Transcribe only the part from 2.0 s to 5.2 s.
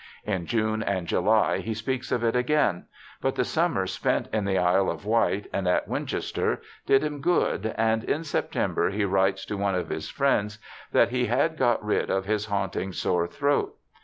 of it again, but the summer spent in the Isle of